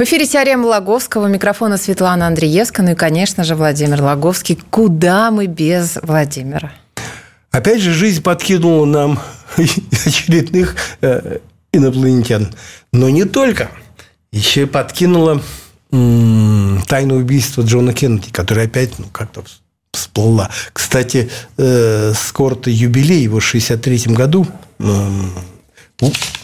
В 0.00 0.04
эфире 0.04 0.26
теорема 0.26 0.64
Лаговского, 0.64 1.26
микрофона 1.26 1.76
Светлана 1.76 2.26
Андреевская, 2.26 2.86
ну 2.86 2.92
и, 2.92 2.94
конечно 2.94 3.44
же, 3.44 3.54
Владимир 3.54 4.00
Лаговский. 4.00 4.58
Куда 4.70 5.30
мы 5.30 5.44
без 5.44 5.98
Владимира? 6.02 6.72
Опять 7.50 7.82
же, 7.82 7.92
жизнь 7.92 8.22
подкинула 8.22 8.86
нам 8.86 9.20
очередных 9.58 10.74
э, 11.02 11.40
инопланетян. 11.74 12.48
Но 12.94 13.10
не 13.10 13.26
только. 13.26 13.70
Еще 14.32 14.62
и 14.62 14.64
подкинула 14.64 15.42
м- 15.92 16.82
тайну 16.88 17.16
убийства 17.16 17.60
Джона 17.60 17.92
Кеннеди, 17.92 18.30
которая 18.30 18.68
опять 18.68 18.98
ну, 18.98 19.04
как-то 19.12 19.44
всплыла. 19.92 20.48
Кстати, 20.72 21.30
э, 21.58 22.14
скоро-то 22.14 22.70
юбилей 22.70 23.24
его 23.24 23.40
в 23.40 23.44
63 23.44 24.14
году 24.14 24.46
э, 24.78 25.10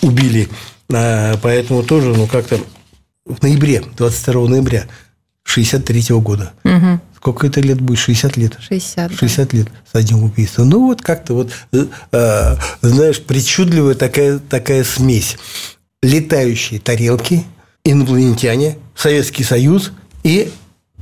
убили. 0.03 0.51
А, 0.93 1.39
поэтому 1.41 1.83
тоже, 1.85 2.09
ну, 2.09 2.27
как-то 2.27 2.61
в 3.27 3.43
ноябре, 3.43 3.83
22 3.97 4.49
ноября 4.49 4.87
63 5.43 6.01
-го 6.13 6.21
года. 6.21 6.53
Угу. 6.65 7.01
Сколько 7.17 7.47
это 7.49 7.61
лет 7.61 7.81
будет? 7.81 7.99
60 7.99 8.37
лет. 8.37 8.57
60. 8.61 9.13
60 9.13 9.51
да. 9.51 9.57
лет 9.57 9.69
с 9.91 9.95
одним 9.95 10.23
убийством. 10.25 10.69
Ну, 10.69 10.87
вот 10.87 11.03
как-то 11.03 11.35
вот, 11.35 11.53
э, 11.73 11.87
э, 12.13 12.57
знаешь, 12.83 13.21
причудливая 13.21 13.95
такая, 13.95 14.39
такая 14.39 14.85
смесь. 14.85 15.37
Летающие 16.03 16.79
тарелки, 16.79 17.45
инопланетяне, 17.85 18.79
Советский 18.95 19.45
Союз 19.45 19.93
и 20.23 20.53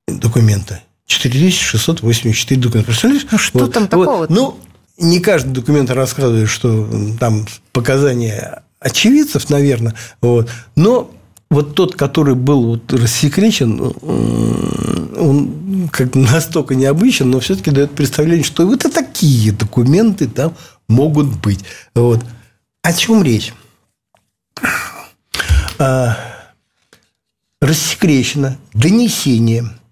документа. 0.08 0.82
4684 1.06 2.60
документа. 2.60 2.90
Представляешь? 2.90 3.26
Ну, 3.30 3.38
что 3.38 3.60
вот, 3.60 3.72
там 3.72 3.86
такого? 3.88 4.16
Вот, 4.18 4.28
ну, 4.30 4.58
не 4.98 5.20
каждый 5.20 5.52
документ 5.52 5.90
рассказывает, 5.90 6.48
что 6.48 6.88
там 7.18 7.46
показания 7.72 8.62
очевидцев, 8.80 9.48
наверное. 9.50 9.94
Вот. 10.20 10.50
Но 10.76 11.10
вот 11.54 11.74
тот, 11.74 11.96
который 11.96 12.34
был 12.34 12.64
вот 12.64 12.92
рассекречен, 12.92 13.80
он 15.16 15.88
как 15.90 16.14
настолько 16.14 16.74
необычен, 16.74 17.30
но 17.30 17.40
все-таки 17.40 17.70
дает 17.70 17.92
представление, 17.92 18.44
что 18.44 18.66
вот 18.66 18.84
и 18.84 18.90
такие 18.90 19.52
документы 19.52 20.28
там 20.28 20.54
могут 20.88 21.28
быть. 21.40 21.64
Вот. 21.94 22.24
О 22.82 22.92
чем 22.92 23.22
речь? 23.22 23.54
А, 25.78 26.16
рассекречено 27.60 28.58
донесение– 28.72 29.64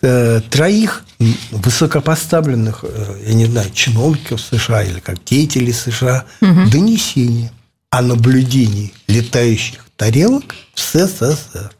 Э, 0.00 0.40
троих 0.48 1.04
высокопоставленных, 1.50 2.84
э, 2.84 3.22
я 3.26 3.34
не 3.34 3.46
знаю, 3.46 3.68
чиновников 3.74 4.40
США 4.40 4.84
или 4.84 5.00
как 5.00 5.24
деятелей 5.24 5.72
США 5.72 6.24
угу. 6.40 6.70
донесение 6.70 7.50
о 7.90 8.02
наблюдении 8.02 8.92
летающих 9.08 9.86
тарелок 9.98 10.54
в 10.74 10.80
СССР. 10.80 11.70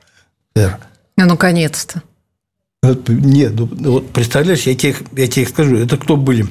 Ну, 0.54 1.24
наконец-то. 1.24 2.02
Нет, 2.82 3.54
ну, 3.54 3.92
вот 3.92 4.10
представляешь, 4.10 4.64
я 4.64 4.74
тебе, 4.74 4.94
я 5.16 5.26
тебе 5.26 5.46
скажу, 5.46 5.76
это 5.76 5.96
кто 5.96 6.16
были? 6.16 6.46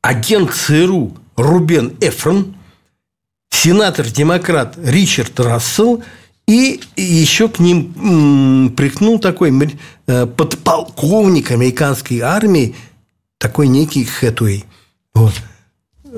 Агент 0.00 0.54
ЦРУ 0.54 1.14
Рубен 1.36 1.96
Эфрон, 2.00 2.56
сенатор-демократ 3.50 4.78
Ричард 4.78 5.38
Рассел– 5.40 6.02
и 6.50 6.80
еще 6.96 7.48
к 7.48 7.60
ним 7.60 8.74
прикнул 8.76 9.20
такой 9.20 9.52
э, 10.06 10.26
подполковник 10.26 11.52
американской 11.52 12.20
армии, 12.20 12.74
такой 13.38 13.68
некий 13.68 14.04
Хэтуэй. 14.04 14.64
Вот. 15.14 15.34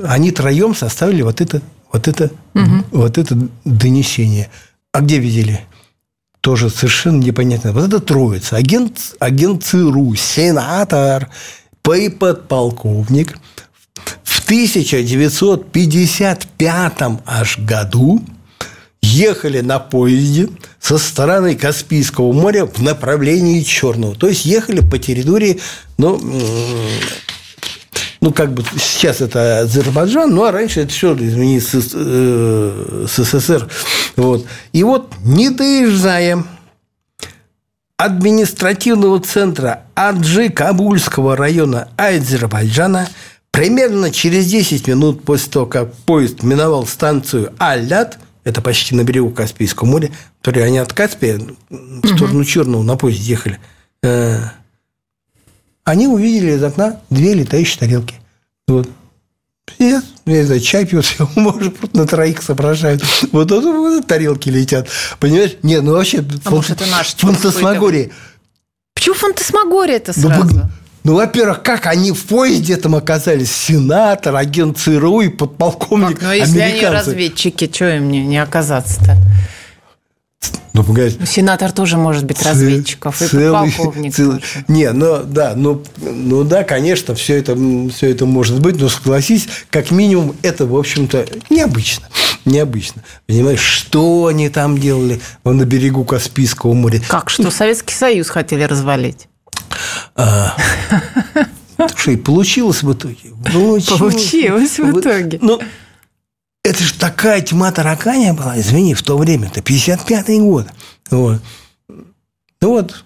Они 0.05 0.31
троем 0.31 0.75
составили 0.75 1.21
вот 1.21 1.43
это, 1.43 1.61
вот 1.93 2.09
это, 2.09 2.31
угу. 2.55 2.85
вот 2.91 3.19
это 3.19 3.39
донесение. 3.65 4.49
А 4.93 5.01
где 5.01 5.19
видели? 5.19 5.61
Тоже 6.41 6.71
совершенно 6.71 7.23
непонятно. 7.23 7.73
Вот 7.73 7.85
это 7.85 8.01
троица. 8.01 8.57
Агент, 8.57 9.15
агент 9.21 9.63
ЦРУ, 9.65 10.17
сенатор, 10.17 11.29
подполковник. 11.83 13.39
В 14.25 14.45
1955 14.45 16.93
аж 17.27 17.59
году 17.59 18.21
ехали 19.03 19.61
на 19.61 19.79
поезде 19.79 20.49
со 20.81 20.99
стороны 20.99 21.55
Каспийского 21.55 22.33
моря 22.33 22.67
в 22.67 22.83
направлении 22.83 23.63
Черного. 23.63 24.15
То 24.15 24.29
есть 24.29 24.45
ехали 24.45 24.81
по 24.81 24.99
территории, 24.99 25.61
ну, 25.99 26.21
ну, 28.23 28.33
как 28.33 28.55
бы 28.55 28.65
сейчас 28.79 29.21
это 29.21 29.59
Азербайджан, 29.59 30.35
ну, 30.35 30.45
а 30.45 30.53
раньше 30.53 30.81
это 30.81 30.93
все, 30.93 31.15
извини, 31.15 31.61
э, 31.61 33.07
СССР. 33.07 33.69
Вот. 34.17 34.47
И 34.73 34.83
вот, 34.83 35.13
не 35.25 35.51
доезжая 35.51 36.45
административного 37.99 39.21
центра 39.21 39.85
Аджи 39.95 40.49
Кабульского 40.49 41.37
района 41.37 41.89
Азербайджана, 41.97 43.09
Примерно 43.53 44.11
через 44.11 44.47
10 44.47 44.89
минут 44.89 45.25
после 45.25 45.53
того, 45.53 45.67
как 45.67 45.93
поезд 45.95 46.43
миновал 46.43 46.87
станцию 46.87 47.53
Алят, 47.59 48.19
это 48.45 48.63
почти 48.63 48.95
на 48.95 49.05
берегу 49.05 49.29
Каспийского 49.29 49.87
моря, 49.87 50.11
которые 50.41 50.65
они 50.65 50.79
от 50.79 50.95
Каспия 50.95 51.39
в 51.69 52.17
сторону 52.17 52.45
Черного 52.47 52.83
на 52.83 52.97
поезде 52.97 53.31
ехали, 53.31 53.59
э, 54.03 54.39
они 55.85 56.07
увидели 56.07 56.53
из 56.53 56.63
окна 56.63 57.01
две 57.11 57.35
летающие 57.35 57.79
тарелки. 57.79 58.15
Вот. 58.69 58.89
Сидят, 59.79 60.05
я 60.27 60.39
не 60.39 60.43
знаю, 60.43 60.61
чай 60.61 60.85
пьют, 60.85 61.07
может, 61.37 61.77
просто 61.77 61.97
на 61.97 62.07
троих 62.07 62.43
соображают. 62.43 63.03
Вот, 63.33 63.51
вот, 63.51 63.65
вот 63.65 64.07
тарелки 64.07 64.49
летят. 64.49 64.89
Понимаешь? 65.19 65.57
Нет, 65.63 65.83
ну 65.83 65.93
вообще... 65.93 66.25
А 66.45 66.51
может, 66.51 66.71
это 66.73 66.87
наш 66.87 67.15
Фантасмагория. 67.15 68.11
Почему 68.95 69.15
фантасмагория 69.15 69.97
это 69.97 70.13
сразу? 70.13 70.55
Ну, 70.55 70.63
ну, 71.05 71.15
во-первых, 71.15 71.63
как 71.63 71.87
они 71.87 72.13
в 72.13 72.25
поезде 72.27 72.77
там 72.77 72.95
оказались? 72.95 73.51
Сенатор, 73.51 74.37
агент 74.37 74.79
ЦРУ 74.79 75.23
и 75.23 75.29
подполковник 75.29 76.21
как? 76.21 76.29
Ну, 76.29 76.33
если 76.33 76.61
американцы. 76.61 76.87
они 76.87 76.97
разведчики, 76.97 77.71
что 77.73 77.97
им 77.97 78.09
не, 78.09 78.25
не 78.25 78.39
оказаться-то? 78.39 79.17
Ну, 80.73 80.85
погоди. 80.85 81.19
Сенатор 81.27 81.71
тоже 81.71 81.99
может 81.99 82.25
быть 82.25 82.43
разведчиков, 82.43 83.21
и 83.21 83.29
подполковник 83.29 84.15
целый, 84.15 84.41
тоже. 84.41 84.65
Не, 84.69 84.93
ну 84.93 85.23
да, 85.23 85.53
ну, 85.55 85.83
ну 85.99 86.45
да, 86.45 86.65
конечно, 86.65 87.15
все 87.15 87.37
это, 87.37 87.57
все 87.91 88.11
это 88.11 88.25
может 88.25 88.61
быть, 88.61 88.81
но 88.81 88.89
согласись, 88.89 89.49
как 89.69 89.91
минимум, 89.91 90.35
это, 90.43 90.65
в 90.65 90.75
общем-то, 90.77 91.27
необычно. 91.51 92.09
Необычно. 92.45 93.05
Понимаешь, 93.27 93.61
что 93.61 94.27
они 94.27 94.49
там 94.49 94.79
делали 94.79 95.21
на 95.45 95.65
берегу 95.65 96.05
Каспийского 96.05 96.73
моря? 96.73 97.01
Как 97.07 97.29
что? 97.29 97.51
Советский 97.51 97.95
Союз 97.95 98.29
хотели 98.29 98.65
развалить. 98.65 99.29
А, 100.17 100.57
Слушай, 101.91 102.17
получилось 102.17 102.83
в 102.83 102.93
итоге. 102.93 103.31
Получилось, 103.53 103.99
получилось 103.99 104.79
в 104.79 105.01
итоге. 105.01 105.39
Ну, 105.41 105.61
это 106.73 106.85
же 106.85 106.95
такая 106.95 107.43
тьма 107.43 107.71
таракания 107.71 108.33
была, 108.33 108.59
извини, 108.59 108.95
в 108.95 109.03
то 109.03 109.19
время, 109.19 109.49
это 109.49 109.61
55-й 109.61 110.41
год. 110.41 110.67
Вот. 111.11 111.41
Ну 111.89 112.69
вот, 112.69 113.05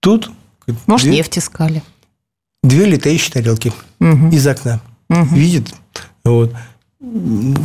тут... 0.00 0.30
Может, 0.86 1.06
две, 1.06 1.16
нефть 1.16 1.38
искали. 1.38 1.82
Две 2.62 2.84
летающие 2.84 3.32
тарелки 3.32 3.72
угу. 4.00 4.28
из 4.28 4.46
окна. 4.46 4.80
Угу. 5.08 5.34
Видит? 5.34 5.74
Вот. 6.24 6.54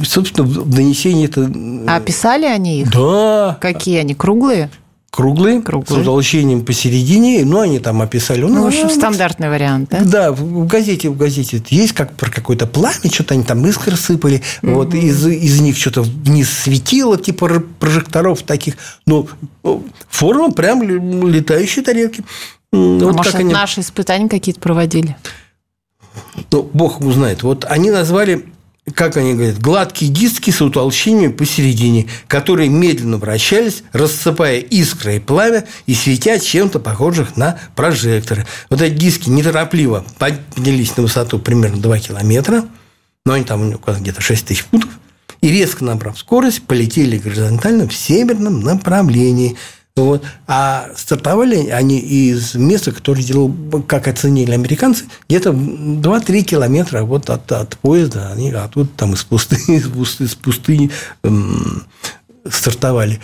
Собственно, 0.03 0.47
в 0.47 0.69
донесении 0.69 1.25
это... 1.25 1.51
А 1.87 1.99
писали 1.99 2.45
они 2.45 2.81
их? 2.81 2.91
Да. 2.91 3.57
Какие 3.59 3.99
они, 3.99 4.15
круглые? 4.15 4.71
Круглые, 5.15 5.61
круглые. 5.61 6.03
с 6.03 6.07
утолщением 6.07 6.65
посередине, 6.65 7.45
ну, 7.45 7.61
они 7.61 7.79
там 7.79 8.01
описали. 8.01 8.41
Ну, 8.41 8.49
ну 8.49 8.63
в 8.63 8.67
общем, 8.67 8.89
стандартный 8.89 9.49
вариант, 9.49 9.89
да? 9.89 10.01
Да, 10.03 10.31
в 10.33 10.67
газете, 10.67 11.09
в 11.09 11.15
газете 11.15 11.63
есть 11.69 11.93
как 11.93 12.13
про 12.15 12.29
какое-то 12.29 12.67
пламя, 12.67 13.09
что-то 13.09 13.33
они 13.33 13.43
там 13.43 13.65
искры 13.65 13.95
сыпали, 13.95 14.43
угу. 14.61 14.73
вот, 14.73 14.93
из, 14.93 15.25
из 15.25 15.61
них 15.61 15.77
что-то 15.77 16.01
вниз 16.01 16.49
светило, 16.49 17.17
типа 17.17 17.63
прожекторов 17.79 18.41
таких, 18.41 18.75
ну, 19.05 19.29
форма 20.09 20.51
прям 20.51 20.83
летающие 20.83 21.83
тарелки. 21.83 22.25
А 22.73 22.77
вот 22.77 23.15
может, 23.15 23.35
они... 23.35 23.53
наши 23.53 23.79
испытания 23.79 24.27
какие-то 24.27 24.59
проводили? 24.59 25.15
Ну, 26.51 26.69
бог 26.73 26.99
ему 26.99 27.13
знает. 27.13 27.41
Вот 27.43 27.63
они 27.63 27.89
назвали 27.89 28.45
как 28.93 29.17
они 29.17 29.33
говорят, 29.33 29.59
гладкие 29.59 30.11
диски 30.11 30.51
с 30.51 30.61
утолщением 30.61 31.33
посередине, 31.33 32.07
которые 32.27 32.69
медленно 32.69 33.17
вращались, 33.17 33.83
рассыпая 33.93 34.59
искры 34.59 35.15
и 35.15 35.19
пламя 35.19 35.65
и 35.87 35.95
светя 35.95 36.39
чем-то 36.39 36.79
похожих 36.79 37.35
на 37.35 37.59
прожекторы. 37.75 38.45
Вот 38.69 38.81
эти 38.81 38.93
диски 38.93 39.29
неторопливо 39.29 40.05
поднялись 40.19 40.95
на 40.97 41.03
высоту 41.03 41.39
примерно 41.39 41.81
2 41.81 41.99
километра, 41.99 42.65
но 43.25 43.33
они 43.33 43.43
там 43.43 43.71
где-то 43.71 44.21
6 44.21 44.45
тысяч 44.45 44.63
футов, 44.69 44.89
и 45.41 45.49
резко 45.49 45.83
набрав 45.83 46.17
скорость, 46.19 46.61
полетели 46.63 47.17
горизонтально 47.17 47.87
в 47.87 47.93
северном 47.93 48.61
направлении– 48.61 49.57
вот. 49.95 50.23
А 50.45 50.89
стартовали 50.97 51.69
они 51.69 51.99
из 51.99 52.53
места, 52.55 52.91
которое 52.91 53.23
делал, 53.23 53.53
как 53.87 54.09
оценили 54.09 54.51
американцы, 54.51 55.05
где-то 55.29 55.51
2-3 55.51 56.41
километра 56.41 57.03
вот 57.03 57.29
от, 57.29 57.49
от 57.53 57.77
поезда. 57.77 58.31
Они 58.33 58.51
оттуда 58.51 58.89
там 58.97 59.13
из 59.13 59.23
пустыни, 59.23 59.77
из 59.77 59.87
пустыни, 59.87 60.27
из 60.27 60.35
пустыни 60.35 60.91
эм, 61.23 61.83
стартовали. 62.49 63.21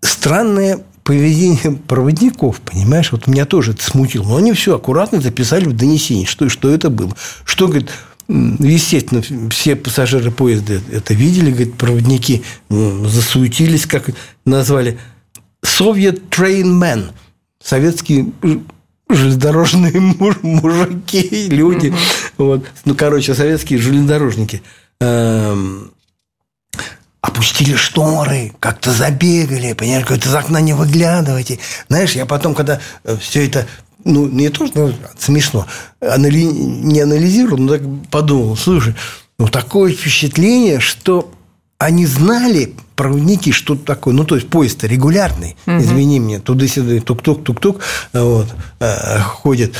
Странное 0.00 0.80
поведение 1.04 1.72
проводников, 1.72 2.60
понимаешь, 2.62 3.12
вот 3.12 3.26
меня 3.26 3.44
тоже 3.44 3.72
это 3.72 3.84
смутило. 3.84 4.24
Но 4.24 4.36
они 4.36 4.54
все 4.54 4.76
аккуратно 4.76 5.20
записали 5.20 5.66
в 5.66 5.76
донесении, 5.76 6.24
что, 6.24 6.48
что 6.48 6.70
это 6.70 6.88
было. 6.88 7.14
Что, 7.44 7.66
говорит, 7.66 7.90
Естественно, 8.28 9.22
все 9.50 9.76
пассажиры 9.76 10.32
поезда 10.32 10.80
это 10.90 11.14
видели, 11.14 11.50
говорит, 11.50 11.74
проводники 11.74 12.42
засуетились, 12.68 13.86
как 13.86 14.10
назвали 14.44 14.98
Soviet 15.66 16.28
Train 16.30 16.64
Men, 16.64 17.12
советские 17.62 18.32
железнодорожные 19.08 20.00
муж, 20.18 20.36
мужики, 20.42 21.48
люди. 21.48 21.88
Угу. 21.88 21.96
Вот. 22.38 22.66
Ну, 22.84 22.94
короче, 22.94 23.34
советские 23.34 23.78
железнодорожники. 23.78 24.62
Эм, 25.00 25.92
опустили 27.20 27.74
шторы, 27.74 28.52
как-то 28.60 28.92
забегали, 28.92 29.74
понимаешь, 29.74 30.06
как-то 30.06 30.28
из 30.28 30.34
окна 30.34 30.60
не 30.60 30.72
выглядывайте. 30.72 31.58
Знаешь, 31.88 32.12
я 32.12 32.24
потом, 32.24 32.54
когда 32.54 32.80
э, 33.04 33.16
все 33.20 33.46
это 33.46 33.66
ну, 34.04 34.28
не 34.28 34.48
то, 34.48 34.66
что 34.66 34.88
ну, 34.88 34.94
смешно, 35.18 35.66
анали... 36.00 36.44
не 36.44 37.00
анализировал, 37.00 37.58
но 37.58 37.76
так 37.76 37.82
подумал, 38.10 38.56
слушай, 38.56 38.94
ну, 39.38 39.48
такое 39.48 39.92
впечатление, 39.92 40.80
что 40.80 41.30
они 41.78 42.06
знали, 42.06 42.74
проводники, 42.96 43.52
что 43.52 43.76
такое. 43.76 44.14
Ну, 44.14 44.24
то 44.24 44.34
есть, 44.34 44.48
поезд 44.48 44.82
регулярный, 44.82 45.56
угу. 45.66 45.78
извини 45.78 46.18
меня, 46.18 46.40
туда-сюда, 46.40 47.00
тук-тук-тук-тук, 47.00 47.80
вот, 48.12 48.48
э, 48.80 49.18
ходит. 49.20 49.74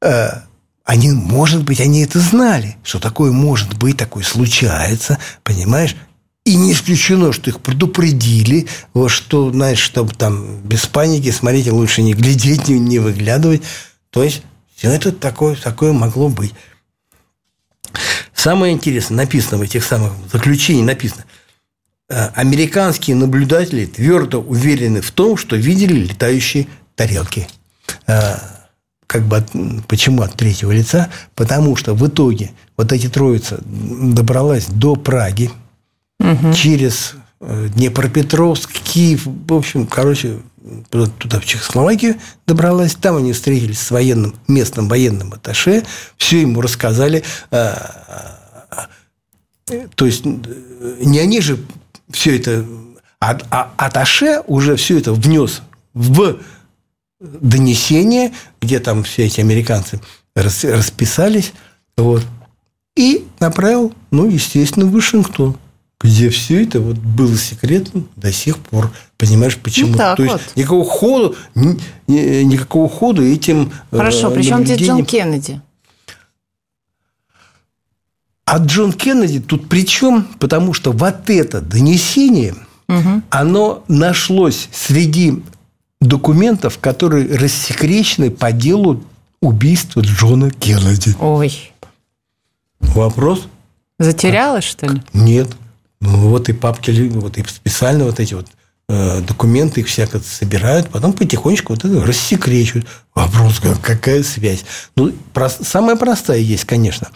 Э, 0.00 0.42
они, 0.84 1.10
может 1.10 1.64
быть, 1.64 1.80
они 1.80 2.02
это 2.02 2.18
знали, 2.20 2.76
что 2.82 2.98
такое 2.98 3.32
может 3.32 3.76
быть, 3.76 3.96
такое 3.96 4.24
случается, 4.24 5.18
понимаешь? 5.42 5.96
И 6.44 6.54
не 6.54 6.72
исключено, 6.72 7.32
что 7.32 7.50
их 7.50 7.60
предупредили, 7.60 8.68
вот 8.94 9.08
что, 9.08 9.50
знаешь, 9.50 9.80
чтобы 9.80 10.14
там 10.14 10.60
без 10.62 10.86
паники, 10.86 11.30
смотрите, 11.30 11.72
лучше 11.72 12.00
не 12.00 12.14
глядеть, 12.14 12.68
не, 12.68 12.78
не 12.78 13.00
выглядывать. 13.00 13.62
То 14.10 14.22
есть, 14.22 14.42
все 14.76 14.88
это 14.90 15.12
такое, 15.12 15.56
такое 15.56 15.92
могло 15.92 16.30
быть. 16.30 16.54
Самое 18.34 18.72
интересное, 18.72 19.18
написано 19.18 19.58
в 19.58 19.62
этих 19.62 19.84
самых 19.84 20.12
заключениях, 20.32 20.86
написано, 20.86 21.24
американские 22.08 23.16
наблюдатели 23.16 23.84
твердо 23.86 24.40
уверены 24.40 25.00
в 25.02 25.10
том, 25.10 25.36
что 25.36 25.56
видели 25.56 26.00
летающие 26.00 26.66
тарелки. 26.94 27.46
Э, 28.06 28.36
как 29.06 29.22
бы 29.22 29.36
от, 29.38 29.50
почему 29.86 30.22
от 30.22 30.34
третьего 30.34 30.72
лица? 30.72 31.10
Потому 31.34 31.76
что 31.76 31.94
в 31.94 32.06
итоге 32.06 32.52
вот 32.76 32.92
эти 32.92 33.08
троица 33.08 33.60
добралась 33.64 34.66
до 34.66 34.96
Праги 34.96 35.50
угу. 36.18 36.52
через 36.54 37.14
э, 37.40 37.68
Днепропетровск, 37.74 38.70
Киев, 38.72 39.26
в 39.26 39.52
общем, 39.54 39.86
короче, 39.86 40.40
туда, 40.90 41.40
в 41.40 41.44
Чехословакию 41.44 42.16
добралась. 42.46 42.94
Там 42.94 43.16
они 43.16 43.32
встретились 43.32 43.80
с 43.80 43.90
военным, 43.90 44.34
местным 44.48 44.88
военным 44.88 45.32
атташе. 45.32 45.84
Все 46.16 46.40
ему 46.40 46.60
рассказали. 46.60 47.22
То 49.94 50.06
есть, 50.06 50.24
не 50.24 51.18
они 51.18 51.40
же 51.40 51.58
все 52.10 52.36
это... 52.36 52.64
А, 53.20 53.36
а 53.50 53.72
атташе 53.76 54.42
уже 54.46 54.76
все 54.76 54.98
это 54.98 55.12
внес 55.12 55.62
в 55.92 56.38
донесение, 57.20 58.32
где 58.60 58.78
там 58.78 59.02
все 59.02 59.26
эти 59.26 59.40
американцы 59.40 60.00
расписались, 60.34 61.52
вот, 61.96 62.24
и 62.94 63.26
направил, 63.40 63.92
ну, 64.12 64.30
естественно, 64.30 64.86
в 64.86 64.92
Вашингтон 64.92 65.56
где 66.00 66.30
все 66.30 66.62
это 66.62 66.80
вот 66.80 66.96
было 66.96 67.36
секретным 67.36 68.08
до 68.16 68.32
сих 68.32 68.58
пор. 68.58 68.92
Понимаешь, 69.16 69.56
почему? 69.56 69.92
Ну, 69.92 69.98
То 69.98 70.14
вот. 70.18 70.40
есть 70.40 70.56
никакого 70.56 70.84
ходу, 70.84 71.36
никакого 72.06 72.88
ходу 72.88 73.24
этим 73.24 73.72
э, 73.90 73.96
Хорошо, 73.96 74.30
причем 74.30 74.64
здесь 74.64 74.80
Джон 74.80 75.04
Кеннеди? 75.04 75.60
А 78.50 78.58
Джон 78.58 78.92
Кеннеди 78.92 79.40
тут 79.40 79.68
при 79.68 79.84
чем? 79.84 80.26
Потому 80.38 80.72
что 80.72 80.92
вот 80.92 81.28
это 81.28 81.60
донесение, 81.60 82.54
угу. 82.88 83.22
оно 83.28 83.84
нашлось 83.88 84.70
среди 84.72 85.42
документов, 86.00 86.78
которые 86.78 87.36
рассекречены 87.36 88.30
по 88.30 88.50
делу 88.50 89.04
убийства 89.42 90.00
Джона 90.00 90.50
Кеннеди. 90.50 91.14
Ой. 91.20 91.72
Вопрос? 92.80 93.48
Затерялась, 93.98 94.64
что 94.64 94.86
ли? 94.86 95.02
Нет. 95.12 95.48
Ну, 96.00 96.30
вот 96.30 96.48
и 96.48 96.54
папки, 96.54 96.90
вот 97.10 97.36
и 97.36 97.44
специально 97.44 98.04
вот 98.04 98.18
эти 98.18 98.32
вот 98.32 98.46
документы 98.88 99.80
их 99.80 99.88
всяко 99.88 100.18
собирают, 100.20 100.88
потом 100.88 101.12
потихонечку 101.12 101.74
вот 101.74 101.84
это 101.84 102.04
рассекречивают. 102.04 102.86
Вопрос, 103.14 103.60
какая 103.82 104.22
связь? 104.22 104.64
Ну, 104.96 105.12
прост, 105.34 105.66
самая 105.66 105.96
простая 105.96 106.38
есть, 106.38 106.64
конечно. 106.64 107.08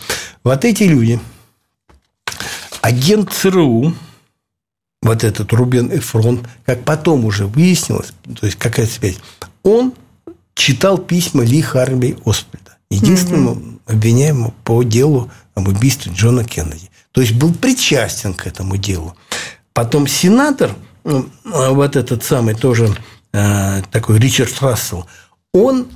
Вот 0.44 0.64
эти 0.64 0.82
люди, 0.82 1.18
агент 2.82 3.32
ЦРУ, 3.32 3.94
вот 5.02 5.24
этот 5.24 5.52
Рубен 5.52 5.90
Эфрон, 5.96 6.46
как 6.66 6.84
потом 6.84 7.24
уже 7.24 7.46
выяснилось, 7.46 8.12
то 8.38 8.46
есть 8.46 8.58
какая 8.58 8.86
связь, 8.86 9.16
он 9.62 9.94
читал 10.54 10.98
письма 10.98 11.44
Ли 11.44 11.62
Харви 11.62 12.16
Оспельда, 12.24 12.76
единственному 12.90 13.52
угу. 13.52 13.80
обвиняемому 13.86 14.54
по 14.64 14.82
делу 14.82 15.30
об 15.54 15.68
убийстве 15.68 16.12
Джона 16.14 16.44
Кеннеди. 16.44 16.90
То 17.12 17.20
есть 17.20 17.32
был 17.32 17.52
причастен 17.52 18.34
к 18.34 18.46
этому 18.46 18.76
делу. 18.76 19.16
Потом 19.72 20.06
сенатор, 20.06 20.74
ну, 21.04 21.28
вот 21.44 21.96
этот 21.96 22.24
самый 22.24 22.54
тоже 22.54 22.94
э, 23.32 23.82
такой 23.90 24.18
Ричард 24.18 24.60
Рассел, 24.60 25.06
он 25.52 25.86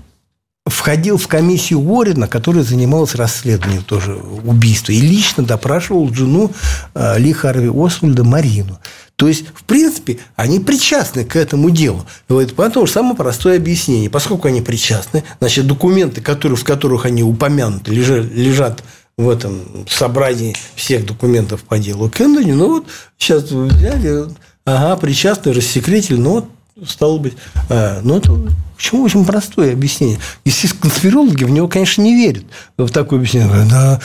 входил 0.66 1.16
в 1.16 1.28
комиссию 1.28 1.80
Уоррена, 1.80 2.26
которая 2.26 2.64
занималась 2.64 3.14
расследованием 3.14 3.84
тоже 3.84 4.16
убийства, 4.16 4.92
и 4.92 5.00
лично 5.00 5.44
допрашивал 5.44 6.12
жену 6.12 6.52
э, 6.94 7.18
Ли 7.18 7.32
Харви 7.32 7.70
Освальда 7.72 8.24
Марину. 8.24 8.78
То 9.14 9.28
есть, 9.28 9.46
в 9.54 9.64
принципе, 9.64 10.18
они 10.34 10.60
причастны 10.60 11.24
к 11.24 11.36
этому 11.36 11.70
делу. 11.70 12.04
Вот, 12.28 12.54
потому 12.54 12.86
что 12.86 13.00
самое 13.00 13.16
простое 13.16 13.56
объяснение. 13.56 14.10
Поскольку 14.10 14.48
они 14.48 14.60
причастны, 14.60 15.24
значит, 15.40 15.66
документы, 15.66 16.20
которые, 16.20 16.58
в 16.58 16.64
которых 16.64 17.06
они 17.06 17.22
упомянуты, 17.22 17.92
лежат, 17.92 18.26
лежат 18.26 18.82
в 19.16 19.30
этом 19.30 19.86
собрании 19.88 20.54
всех 20.74 21.06
документов 21.06 21.62
по 21.62 21.78
делу 21.78 22.10
Кеннеди, 22.10 22.50
ну 22.50 22.68
вот 22.68 22.86
сейчас 23.16 23.44
взяли, 23.44 24.26
ага, 24.66 24.96
причастны, 24.96 25.54
рассекретили, 25.54 26.18
ну 26.18 26.30
вот 26.76 26.88
стало 26.88 27.16
быть, 27.16 27.34
а, 27.70 28.00
ну 28.02 28.18
это 28.18 28.32
Почему 28.76 29.04
очень 29.04 29.24
простое 29.24 29.72
объяснение? 29.72 30.18
Естественно, 30.44 30.82
конспирологи 30.82 31.44
в 31.44 31.50
него, 31.50 31.66
конечно, 31.66 32.02
не 32.02 32.14
верят. 32.14 32.44
В 32.76 32.90
такое 32.90 33.18
объяснение. 33.18 33.48
Да, 33.70 34.00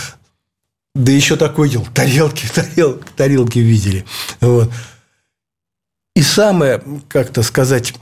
да 0.96 1.12
еще 1.12 1.36
такое 1.36 1.70
дело. 1.70 1.86
Тарелки, 1.94 2.48
тарелки, 2.54 3.06
тарелки 3.16 3.60
видели. 3.60 4.06
Вот. 4.40 4.72
И 6.16 6.22
самое, 6.22 6.82
как-то 7.10 7.44
сказать, 7.44 7.94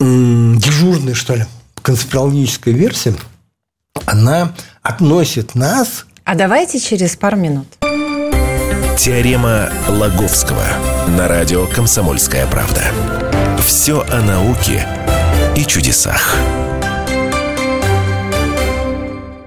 дежурная, 0.00 1.14
что 1.14 1.36
ли, 1.36 1.46
конспирологическая 1.82 2.74
версия, 2.74 3.14
она 4.06 4.54
относит 4.82 5.54
нас... 5.54 6.04
А 6.24 6.34
давайте 6.34 6.78
через 6.78 7.16
пару 7.16 7.36
минут. 7.36 7.66
Теорема 8.98 9.68
Лаговского 9.88 10.64
на 11.16 11.28
радио 11.28 11.68
«Комсомольская 11.68 12.48
правда». 12.48 12.82
Все 13.64 14.04
о 14.10 14.20
науке 14.22 14.84
и 15.56 15.64
чудесах. 15.64 16.34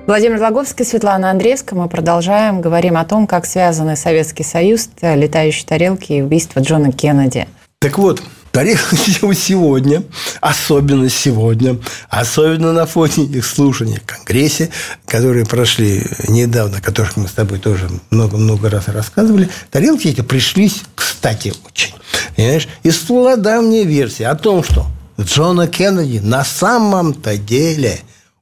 Владимир 0.08 0.40
Логовский, 0.40 0.86
Светлана 0.86 1.32
Андреевская. 1.32 1.78
Мы 1.78 1.90
продолжаем. 1.90 2.62
Говорим 2.62 2.96
о 2.96 3.04
том, 3.04 3.28
как 3.28 3.46
связаны 3.46 3.98
Советский 3.98 4.44
Союз, 4.44 4.88
летающие 5.02 5.68
тарелки 5.68 6.14
и 6.14 6.22
убийство 6.22 6.62
Джона 6.62 6.94
Кеннеди. 6.94 7.46
Так 7.80 7.98
вот, 7.98 8.24
тарелки 8.52 8.96
сегодня, 9.34 10.04
особенно 10.40 11.10
сегодня, 11.10 11.78
особенно 12.10 12.74
на 12.74 12.86
фоне 12.86 13.26
их 13.26 13.46
слушаний 13.46 13.98
в 13.98 14.06
Конгрессе, 14.06 14.70
которые 15.06 15.46
прошли 15.46 16.04
недавно, 16.28 16.78
о 16.78 16.82
которых 16.82 17.18
мы 17.18 17.28
с 17.28 17.32
тобой 17.32 17.60
тоже 17.60 17.90
много-много 18.10 18.70
раз 18.70 18.88
рассказывали, 18.88 19.50
тарелки 19.70 20.08
эти 20.08 20.22
пришлись 20.22 20.84
кстати 20.96 21.54
очень. 21.66 21.94
Понимаешь? 22.36 22.68
И 22.84 22.90
всплыла 22.90 23.36
давняя 23.36 23.84
версия 23.84 24.28
о 24.28 24.36
том, 24.36 24.64
что 24.64 24.86
Джона 25.20 25.68
Кеннеди 25.68 26.20
на 26.20 26.44
самом-то 26.44 27.38
деле 27.38 28.00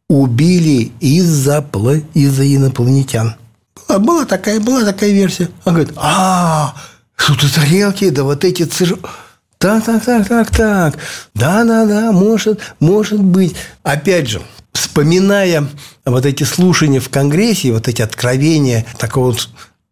убили 0.07 0.91
из-за 0.99 1.65
из 2.13 2.39
инопланетян. 2.39 3.35
Была, 3.87 3.99
была, 3.99 4.25
такая, 4.25 4.59
была 4.59 4.83
такая 4.83 5.11
версия. 5.11 5.49
Он 5.65 5.73
говорит, 5.73 5.93
а, 5.97 6.73
что-то 7.15 7.53
тарелки, 7.53 8.09
да 8.09 8.23
вот 8.23 8.43
эти 8.43 8.63
цир... 8.63 8.97
Так, 9.61 9.83
так, 9.83 10.05
так, 10.05 10.25
так, 10.25 10.51
так. 10.51 10.97
Да, 11.35 11.65
да, 11.65 11.85
да, 11.85 12.13
может, 12.13 12.61
может 12.79 13.21
быть. 13.21 13.57
Опять 13.83 14.29
же, 14.29 14.41
вспоминая 14.71 15.67
вот 16.05 16.25
эти 16.25 16.43
слушания 16.43 17.01
в 17.01 17.09
Конгрессе, 17.09 17.73
вот 17.73 17.89
эти 17.89 18.01
откровения 18.01 18.85
такого 18.97 19.31
вот 19.31 19.49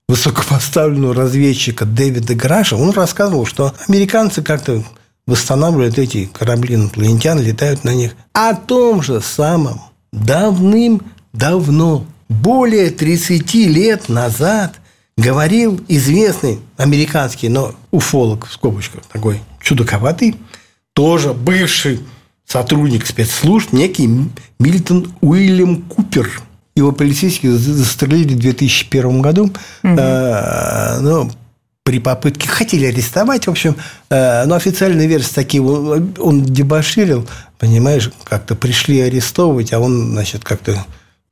высокопоставленного 0.07 1.13
разведчика 1.13 1.83
Дэвида 1.83 2.33
Граша, 2.33 2.77
он 2.77 2.91
рассказывал, 2.91 3.45
что 3.45 3.75
американцы 3.89 4.41
как-то 4.41 4.86
восстанавливают 5.25 6.00
эти 6.00 6.27
корабли 6.27 6.75
инопланетян, 6.75 7.38
летают 7.38 7.83
на 7.83 7.93
них. 7.93 8.13
О 8.31 8.53
том 8.53 9.01
же 9.01 9.19
самом 9.19 9.81
давным-давно, 10.13 12.05
более 12.29 12.89
30 12.89 13.53
лет 13.55 14.07
назад, 14.07 14.75
говорил 15.17 15.81
известный 15.88 16.59
американский, 16.77 17.50
но 17.50 17.74
уфолог, 17.91 18.45
в 18.45 18.53
скобочках, 18.53 19.03
такой 19.12 19.41
чудаковатый, 19.59 20.36
тоже 20.93 21.33
бывший 21.33 22.00
сотрудник 22.45 23.05
спецслужб, 23.05 23.74
некий 23.74 24.09
Мильтон 24.59 25.13
Уильям 25.21 25.81
Купер. 25.83 26.41
Его 26.75 26.91
полицейские 26.91 27.53
застрелили 27.53 28.36
в 28.36 28.39
2001 28.39 29.21
году. 29.21 29.51
Угу. 29.83 29.95
Ну, 31.01 31.31
при 31.83 32.00
попытке 32.00 32.47
хотели 32.47 32.86
арестовать, 32.86 33.47
в 33.47 33.50
общем, 33.50 33.75
э, 34.09 34.45
но 34.45 34.55
официальная 34.55 35.07
версия 35.07 35.33
такие, 35.33 35.63
он 35.63 36.43
дебоширил, 36.43 37.25
понимаешь, 37.57 38.12
как-то 38.25 38.55
пришли 38.55 39.00
арестовывать, 39.00 39.71
а 39.71 39.79
он, 39.79 40.12
значит, 40.12 40.43
как-то 40.43 40.86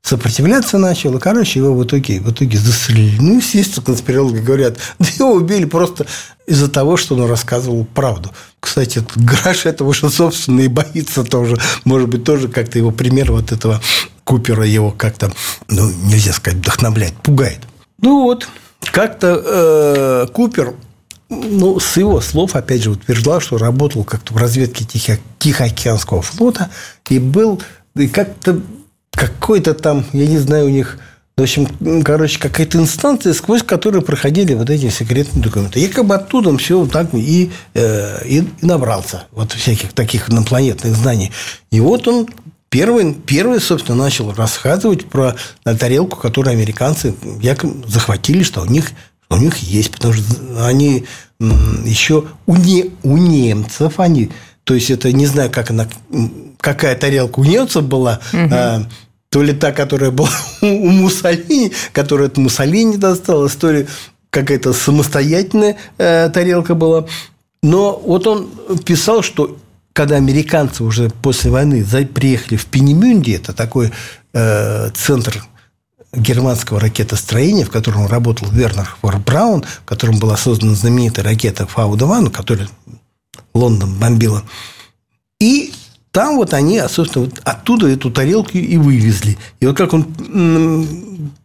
сопротивляться 0.06 0.78
начал, 0.78 1.18
и, 1.18 1.20
короче, 1.20 1.60
его 1.60 1.74
в 1.74 1.84
итоге, 1.84 2.20
в 2.20 2.32
итоге 2.32 2.60
застрелили. 2.60 3.18
Ну, 3.20 3.38
естественно, 3.38 3.84
конспирологи 3.84 4.38
говорят, 4.38 4.78
да 5.00 5.08
его 5.18 5.34
убили 5.34 5.66
просто 5.66 6.06
из-за 6.46 6.70
того, 6.70 6.96
что 6.96 7.16
он 7.16 7.28
рассказывал 7.28 7.86
правду. 7.86 8.32
Кстати, 8.60 9.04
Граш 9.16 9.66
этого 9.66 9.96
же, 9.96 10.10
собственно, 10.12 10.62
и 10.62 10.68
боится 10.68 11.24
тоже. 11.24 11.58
Может 11.86 12.10
быть, 12.10 12.24
тоже 12.24 12.50
как-то 12.50 12.78
его 12.78 12.92
пример 12.92 13.32
вот 13.32 13.52
этого 13.52 13.82
Купера 14.24 14.64
его 14.64 14.92
как-то, 14.92 15.34
ну, 15.68 15.92
нельзя 16.04 16.34
сказать, 16.34 16.60
вдохновляет, 16.60 17.16
пугает. 17.16 17.60
Ну 18.00 18.24
вот, 18.24 18.48
как-то 18.82 19.42
э, 19.44 20.28
Купер, 20.32 20.76
ну, 21.30 21.80
с 21.80 21.98
его 21.98 22.22
слов, 22.22 22.56
опять 22.56 22.84
же, 22.84 22.92
утверждал, 22.92 23.40
что 23.40 23.58
работал 23.58 24.04
как-то 24.04 24.36
в 24.36 24.38
разведке 24.38 24.86
Тихо- 24.86 25.20
Тихоокеанского 25.40 26.22
флота 26.22 26.70
и 27.10 27.18
был 27.18 27.60
и 27.96 28.08
как-то 28.08 28.62
какой-то 29.16 29.74
там, 29.74 30.06
я 30.14 30.28
не 30.28 30.38
знаю, 30.38 30.66
у 30.66 30.70
них 30.70 31.00
в 31.38 31.42
общем, 31.42 31.68
короче, 32.04 32.40
какая-то 32.40 32.78
инстанция, 32.78 33.34
сквозь 33.34 33.62
которую 33.62 34.04
проходили 34.04 34.54
вот 34.54 34.70
эти 34.70 34.90
секретные 34.90 35.44
документы. 35.44 35.82
Якобы 35.82 36.16
оттуда 36.16 36.58
все 36.58 36.86
так 36.86 37.14
и, 37.14 37.52
э, 37.74 38.26
и, 38.26 38.38
и 38.40 38.66
набрался 38.66 39.26
вот 39.32 39.52
всяких 39.52 39.92
таких 39.92 40.30
инопланетных 40.30 40.96
знаний. 40.96 41.34
И 41.72 41.82
вот 41.82 42.08
он 42.08 42.30
первый, 42.70 43.14
первый, 43.14 43.60
собственно, 43.60 44.04
начал 44.04 44.34
рассказывать 44.34 45.08
про 45.08 45.36
тарелку, 45.64 46.18
которую 46.18 46.54
американцы 46.54 47.14
якобы 47.42 47.86
захватили, 47.86 48.42
что 48.42 48.62
у 48.62 48.66
них, 48.66 48.92
у 49.30 49.36
них 49.36 49.58
есть, 49.58 49.92
потому 49.92 50.14
что 50.14 50.24
они 50.66 51.06
еще 51.40 52.26
у, 52.46 52.56
не, 52.56 52.92
у 53.04 53.18
немцев 53.18 54.00
они, 54.00 54.32
то 54.64 54.74
есть 54.74 54.90
это 54.90 55.12
не 55.12 55.26
знаю, 55.26 55.52
как 55.52 55.70
она, 55.70 55.88
какая 56.62 56.96
тарелка 56.96 57.40
у 57.40 57.44
немцев 57.44 57.84
была, 57.84 58.20
угу. 58.32 58.88
То 59.36 59.44
ли 59.44 59.52
та, 59.52 59.74
которая 59.74 60.12
была 60.12 60.30
у 60.62 60.90
Муссолини, 60.90 61.74
которая 61.92 62.28
от 62.28 62.38
Муссолини 62.38 62.96
досталась, 62.96 63.54
то 63.56 63.70
ли 63.70 63.86
какая-то 64.30 64.72
самостоятельная 64.72 65.76
э, 65.98 66.30
тарелка 66.30 66.74
была. 66.74 67.06
Но 67.62 68.02
вот 68.06 68.28
он 68.28 68.50
писал, 68.86 69.24
что 69.24 69.58
когда 69.92 70.16
американцы 70.16 70.86
уже 70.86 71.10
после 71.22 71.52
войны 71.52 71.84
приехали 71.84 72.56
в 72.56 72.66
Пенемюнде, 72.68 73.36
это 73.36 73.52
такой 73.52 73.92
э, 74.32 74.90
центр 74.92 75.44
германского 76.14 76.80
ракетостроения, 76.80 77.66
в 77.66 77.72
котором 77.72 78.08
работал 78.08 78.48
Вернер 78.50 78.88
Фор 79.02 79.18
Браун, 79.18 79.64
в 79.64 79.84
котором 79.84 80.18
была 80.18 80.38
создана 80.38 80.76
знаменитая 80.76 81.26
ракета 81.26 81.68
Фауда-1, 81.68 82.32
которая 82.32 82.70
Лондон 83.54 83.96
бомбила. 84.00 84.44
И 85.42 85.74
там 86.16 86.38
вот 86.38 86.54
они, 86.54 86.82
собственно, 86.90 87.26
вот 87.26 87.42
оттуда 87.44 87.88
эту 87.88 88.10
тарелку 88.10 88.58
и 88.58 88.78
вывезли. 88.78 89.38
И 89.60 89.68
вот 89.68 89.78
как 89.78 89.94
он 89.94 90.06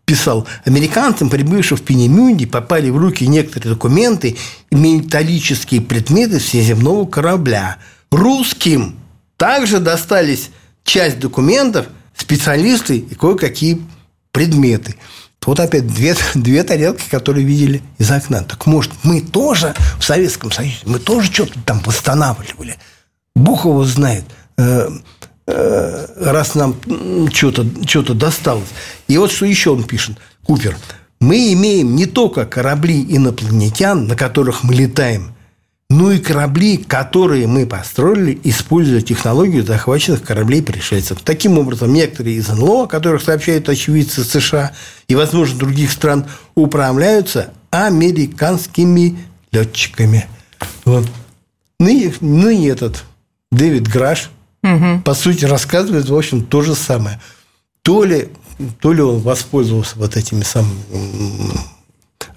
писал, 0.07 0.47
американцам, 0.65 1.29
прибывшим 1.29 1.77
в 1.77 1.83
Пенемюнде, 1.83 2.47
попали 2.47 2.89
в 2.89 2.97
руки 2.97 3.27
некоторые 3.27 3.75
документы 3.75 4.37
и 4.71 4.75
металлические 4.75 5.83
предметы 5.83 6.39
всеземного 6.39 7.05
корабля– 7.05 7.77
Русским 8.11 8.99
также 9.37 9.79
достались 9.79 10.51
часть 10.85 11.21
документов, 11.21 11.87
специалисты 12.17 12.99
и 12.99 13.15
кое-какие 13.15 13.81
предметы. 14.33 14.97
Вот 15.47 15.61
опять 15.61 15.87
две, 15.87 16.15
две 16.35 16.63
тарелки, 16.65 17.09
которые 17.09 17.47
видели 17.47 17.83
из 17.99 18.11
окна. 18.11 18.43
Так 18.43 18.67
может, 18.67 18.93
мы 19.05 19.21
тоже 19.21 19.75
в 19.99 20.05
Советском 20.05 20.51
Союзе, 20.51 20.79
мы 20.85 20.99
тоже 20.99 21.33
что-то 21.33 21.59
там 21.65 21.81
восстанавливали. 21.81 22.77
Бог 23.35 23.65
его 23.65 23.85
знает, 23.85 24.25
раз 25.47 26.55
нам 26.55 26.77
что-то 27.33 27.67
что 27.87 28.15
досталось. 28.15 28.69
И 29.09 29.19
вот 29.19 29.33
что 29.33 29.47
еще 29.47 29.71
он 29.71 29.85
пишет, 29.85 30.17
Купер. 30.45 30.77
Мы 31.21 31.53
имеем 31.53 31.97
не 31.97 32.07
только 32.07 32.47
корабли 32.47 33.05
инопланетян, 33.09 34.07
на 34.07 34.17
которых 34.17 34.65
мы 34.65 34.75
летаем– 34.75 35.35
ну 35.91 36.13
и 36.13 36.21
корабли, 36.21 36.77
которые 36.77 37.49
мы 37.49 37.67
построили, 37.67 38.41
используя 38.45 39.01
технологию 39.01 39.65
захваченных 39.65 40.23
кораблей 40.23 40.63
пришельцев. 40.63 41.19
Таким 41.25 41.59
образом, 41.59 41.93
некоторые 41.93 42.37
из 42.37 42.49
НЛО, 42.49 42.85
о 42.85 42.87
которых 42.87 43.23
сообщают 43.23 43.69
очевидцы 43.69 44.23
США 44.23 44.71
и, 45.09 45.17
возможно, 45.17 45.59
других 45.59 45.91
стран, 45.91 46.27
управляются 46.55 47.53
американскими 47.71 49.19
летчиками. 49.51 50.27
Вот. 50.85 51.09
Ныне, 51.81 52.15
ныне 52.21 52.69
этот 52.69 53.03
Дэвид 53.51 53.89
Граш, 53.89 54.31
угу. 54.63 55.03
по 55.05 55.15
сути, 55.15 55.45
рассказывает, 55.45 56.09
в 56.09 56.17
общем, 56.17 56.45
то 56.45 56.63
же 56.63 56.75
самое. 56.75 57.21
То 57.83 58.05
ли, 58.05 58.29
то 58.81 58.93
ли 58.93 59.03
он 59.03 59.21
воспользовался 59.21 59.97
вот 59.97 60.17
этими 60.17 60.43
самыми 60.43 60.75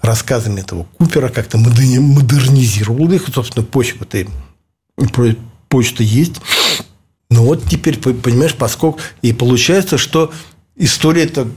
рассказами 0.00 0.60
этого 0.60 0.86
Купера, 0.98 1.28
как-то 1.28 1.58
модернизировал 1.58 3.10
их. 3.12 3.28
Собственно, 3.32 3.64
почта-то 3.64 4.26
почта 5.68 6.02
есть. 6.02 6.34
Но 7.30 7.44
вот 7.44 7.64
теперь, 7.64 7.98
понимаешь, 7.98 8.54
поскольку... 8.54 9.00
И 9.22 9.32
получается, 9.32 9.98
что 9.98 10.32
история-то 10.76 11.48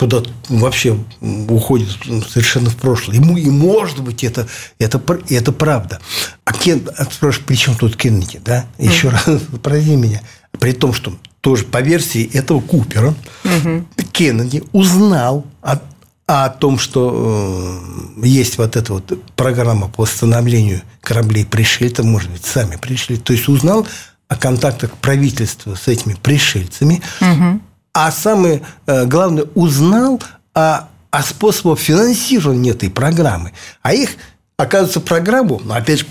куда 0.00 0.22
вообще 0.48 0.98
уходит 1.20 1.90
совершенно 2.26 2.70
в 2.70 2.76
прошлое. 2.76 3.16
Ему 3.16 3.36
и 3.36 3.50
может 3.50 4.00
быть 4.00 4.24
это, 4.24 4.48
это, 4.78 4.98
это 5.28 5.52
правда. 5.52 6.00
А 6.46 6.54
Кен, 6.54 6.88
а 6.96 7.04
спрашиваешь, 7.04 7.44
при 7.44 7.54
чем 7.54 7.74
тут 7.74 7.96
Кеннеди, 7.96 8.40
да? 8.42 8.64
Еще 8.78 9.08
mm. 9.08 9.10
раз, 9.10 9.42
прости 9.62 9.96
меня. 9.96 10.22
При 10.58 10.72
том, 10.72 10.94
что 10.94 11.12
тоже 11.42 11.64
по 11.64 11.82
версии 11.82 12.24
этого 12.32 12.62
Купера 12.62 13.14
mm-hmm. 13.44 13.84
Кеннеди 14.10 14.64
узнал 14.72 15.44
а 15.60 15.82
о 16.26 16.48
том, 16.48 16.78
что 16.78 17.82
э, 18.16 18.26
есть 18.26 18.56
вот 18.56 18.76
эта 18.76 18.94
вот 18.94 19.12
программа 19.36 19.88
по 19.88 20.04
восстановлению 20.04 20.80
кораблей 21.02 21.44
пришельцев, 21.44 22.06
может 22.06 22.30
быть, 22.30 22.46
сами 22.46 22.76
пришли, 22.76 23.18
то 23.18 23.34
есть 23.34 23.48
узнал 23.48 23.86
о 24.28 24.36
контактах 24.36 24.96
правительства 24.96 25.74
с 25.74 25.88
этими 25.88 26.14
пришельцами, 26.14 27.02
угу. 27.20 27.60
А 27.92 28.10
самое 28.12 28.62
э, 28.86 29.06
главное, 29.06 29.46
узнал 29.54 30.22
о, 30.54 30.88
о 31.10 31.22
способах 31.22 31.78
финансирования 31.78 32.70
этой 32.70 32.90
программы. 32.90 33.52
А 33.82 33.92
их, 33.92 34.10
оказывается, 34.56 35.00
программу, 35.00 35.60
ну, 35.64 35.74
опять 35.74 36.00
же, 36.00 36.06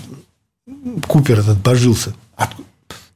Купер 1.08 1.40
этот 1.40 1.58
божился, 1.58 2.14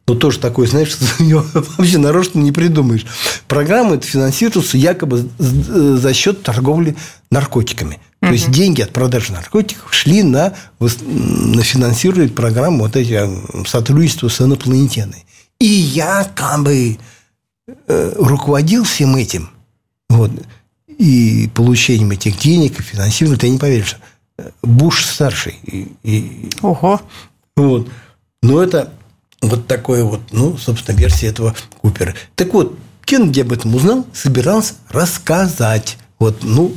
но 0.07 0.15
тоже 0.15 0.39
такой, 0.39 0.67
знаешь, 0.67 0.97
вообще 1.19 1.99
нарочно 1.99 2.39
не 2.41 2.53
придумаешь. 2.53 3.07
Программа 3.49 3.95
это 3.95 4.07
финансируется 4.07 4.77
якобы 4.77 5.29
за 5.39 6.13
счет 6.13 6.43
торговли 6.43 6.95
наркотиками. 7.31 8.01
То 8.21 8.33
есть 8.33 8.51
деньги 8.51 8.81
от 8.81 8.91
продажи 8.91 9.33
наркотиков 9.33 9.93
шли 9.93 10.23
на, 10.23 10.55
на 10.81 11.63
финансирование 11.63 12.31
программы 12.31 12.81
вот 12.81 12.97
эти 12.97 13.13
а, 13.13 13.31
сотрудничества 13.67 14.29
с 14.29 14.41
инопланетянами. 14.41 15.27
И 15.61 15.67
якобы 15.67 16.93
э, 16.93 16.97
руководил 17.87 18.85
всем 18.85 19.17
этим. 19.17 19.51
Вот, 20.09 20.31
и 20.99 21.51
получением 21.55 22.13
этих 22.13 22.39
денег, 22.39 22.79
и 22.79 22.83
финансирования, 22.83 23.39
ты 23.39 23.49
не 23.49 23.59
поверишь, 23.59 23.97
э, 24.39 24.51
Буш 24.63 25.05
старший. 25.05 25.57
И, 25.65 25.93
и, 26.03 26.51
Ого. 26.63 27.01
Вот. 27.57 27.89
Но 28.43 28.63
это 28.63 28.93
вот 29.41 29.67
такое 29.67 30.05
вот, 30.05 30.21
ну, 30.33 30.57
собственно, 30.57 30.97
версия 30.97 31.29
этого 31.29 31.55
Купера. 31.81 32.15
Так 32.35 32.53
вот, 32.53 32.79
Кеннеди 33.05 33.41
об 33.41 33.53
этом 33.53 33.75
узнал, 33.75 34.07
собирался 34.13 34.75
рассказать. 34.91 35.99
Вот, 36.19 36.43
ну, 36.43 36.75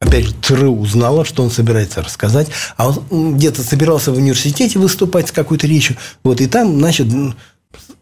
опять 0.00 0.26
же, 0.26 0.34
ЦРУ 0.42 0.76
узнала, 0.76 1.24
что 1.24 1.42
он 1.42 1.50
собирается 1.50 2.02
рассказать, 2.02 2.48
а 2.76 2.88
он 2.88 3.36
где-то 3.36 3.62
собирался 3.62 4.12
в 4.12 4.16
университете 4.16 4.78
выступать 4.78 5.28
с 5.28 5.32
какой-то 5.32 5.66
речью, 5.66 5.96
вот, 6.24 6.40
и 6.40 6.46
там, 6.46 6.78
значит, 6.78 7.08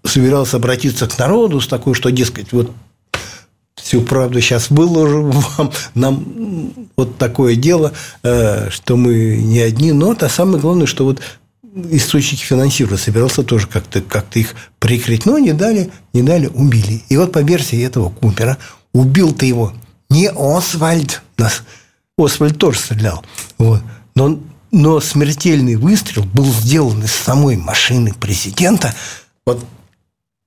собирался 0.05 0.57
обратиться 0.57 1.07
к 1.07 1.19
народу 1.19 1.61
с 1.61 1.67
такой, 1.67 1.95
что, 1.95 2.11
дескать, 2.11 2.53
вот 2.53 2.73
всю 3.75 4.03
правду 4.03 4.41
сейчас 4.41 4.71
выложу 4.71 5.23
вам, 5.57 5.73
нам 5.95 6.73
вот 6.97 7.17
такое 7.17 7.57
дело, 7.57 7.93
э, 8.23 8.71
что 8.71 8.97
мы 8.97 9.37
не 9.37 9.61
одни, 9.61 9.93
но 9.93 10.13
это 10.13 10.29
самое 10.29 10.61
главное, 10.61 10.87
что 10.87 11.05
вот 11.05 11.21
источники 11.91 12.43
финансирования 12.43 12.99
собирался 12.99 13.43
тоже 13.43 13.67
как-то 13.67 14.01
как 14.01 14.37
их 14.37 14.55
прикрыть, 14.79 15.27
но 15.27 15.39
не 15.39 15.53
дали, 15.53 15.91
не 16.13 16.23
дали, 16.23 16.47
убили. 16.47 17.03
И 17.09 17.17
вот 17.17 17.33
по 17.33 17.39
версии 17.39 17.83
этого 17.83 18.11
Купера 18.11 18.59
убил-то 18.93 19.47
его. 19.47 19.73
Не 20.11 20.31
Освальд, 20.35 21.23
нас. 21.37 21.63
Освальд 22.17 22.59
тоже 22.59 22.79
стрелял, 22.79 23.25
вот, 23.59 23.81
но, 24.17 24.41
но 24.73 25.01
смертельный 25.01 25.77
выстрел 25.77 26.25
был 26.25 26.47
сделан 26.47 27.05
из 27.05 27.13
самой 27.13 27.57
машины 27.57 28.13
президента. 28.13 28.93
Вот 29.49 29.65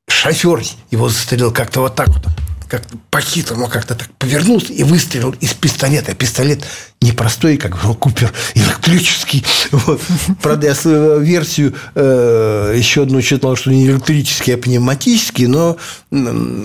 шофер 0.08 0.62
его 0.92 1.10
застрелил 1.10 1.52
как-то 1.52 1.82
вот 1.82 1.96
так 1.96 2.10
вот 2.10 2.24
как 2.68 2.84
по-хитрому 3.10 3.68
как-то 3.68 3.96
так 3.96 4.10
повернулся 4.12 4.72
и 4.72 4.84
выстрелил 4.84 5.32
из 5.42 5.54
пистолета. 5.56 6.14
Пистолет 6.14 6.64
не 7.02 7.12
простой, 7.12 7.58
как 7.58 7.78
Купер, 8.00 8.32
электрический. 8.54 9.44
Вот. 9.72 10.00
Правда, 10.42 10.68
я 10.68 10.76
свою 10.76 11.20
версию 11.20 11.74
э, 11.96 12.76
еще 12.78 13.04
одну 13.04 13.22
читал, 13.22 13.56
что 13.56 13.72
не 13.72 13.88
электрический, 13.88 14.54
а 14.54 14.58
пневматический, 14.58 15.48
но 15.48 15.78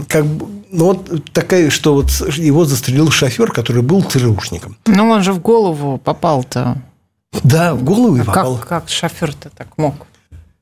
как 0.06 0.26
бы 0.26 0.46
ну, 0.70 0.84
вот 0.84 1.32
такая, 1.32 1.70
что 1.70 1.94
вот 1.94 2.10
его 2.36 2.66
застрелил 2.66 3.10
шофер, 3.10 3.50
который 3.50 3.82
был 3.82 4.02
ЦРУшником. 4.02 4.76
Ну, 4.86 5.08
он 5.08 5.22
же 5.22 5.32
в 5.32 5.40
голову 5.40 5.98
попал-то. 5.98 6.76
Да, 7.42 7.74
в 7.74 7.82
голову 7.82 8.16
и 8.16 8.20
а 8.20 8.24
попал. 8.24 8.58
Как, 8.58 8.68
как 8.68 8.88
шофер-то 8.90 9.48
так 9.50 9.68
мог? 9.78 10.06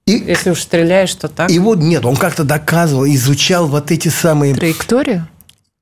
И, 0.06 0.12
Если 0.12 0.50
уж 0.50 0.60
стреляешь, 0.60 1.14
то 1.14 1.28
так. 1.28 1.50
И 1.50 1.58
вот 1.58 1.78
нет, 1.78 2.04
он 2.04 2.16
как-то 2.16 2.44
доказывал, 2.44 3.06
изучал 3.06 3.66
вот 3.66 3.90
эти 3.90 4.08
самые... 4.08 4.54
Траекторию? 4.54 5.26